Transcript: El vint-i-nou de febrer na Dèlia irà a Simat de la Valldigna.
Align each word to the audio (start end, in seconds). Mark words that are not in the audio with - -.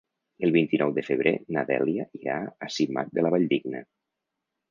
El 0.45 0.53
vint-i-nou 0.53 0.93
de 0.95 1.03
febrer 1.09 1.33
na 1.57 1.65
Dèlia 1.67 2.07
irà 2.21 2.39
a 2.67 2.69
Simat 2.77 3.13
de 3.19 3.27
la 3.27 3.35
Valldigna. 3.35 3.83